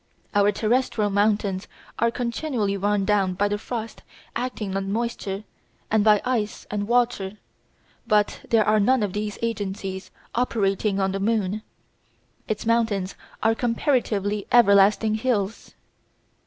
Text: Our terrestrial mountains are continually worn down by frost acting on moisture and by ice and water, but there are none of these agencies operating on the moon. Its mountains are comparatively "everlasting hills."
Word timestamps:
Our 0.33 0.51
terrestrial 0.51 1.11
mountains 1.11 1.67
are 1.99 2.09
continually 2.09 2.75
worn 2.75 3.05
down 3.05 3.35
by 3.35 3.47
frost 3.49 4.01
acting 4.35 4.75
on 4.75 4.91
moisture 4.91 5.43
and 5.91 6.03
by 6.03 6.23
ice 6.25 6.65
and 6.71 6.87
water, 6.87 7.33
but 8.07 8.41
there 8.49 8.65
are 8.65 8.79
none 8.79 9.03
of 9.03 9.13
these 9.13 9.37
agencies 9.43 10.09
operating 10.33 10.99
on 10.99 11.11
the 11.11 11.19
moon. 11.19 11.61
Its 12.47 12.65
mountains 12.65 13.13
are 13.43 13.53
comparatively 13.53 14.47
"everlasting 14.51 15.13
hills." 15.13 15.75